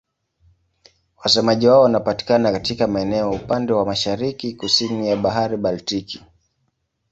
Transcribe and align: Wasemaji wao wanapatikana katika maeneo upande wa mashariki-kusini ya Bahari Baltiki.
Wasemaji 1.23 1.67
wao 1.67 1.81
wanapatikana 1.83 2.51
katika 2.51 2.87
maeneo 2.87 3.31
upande 3.31 3.73
wa 3.73 3.85
mashariki-kusini 3.85 5.09
ya 5.09 5.15
Bahari 5.15 5.57
Baltiki. 5.57 6.23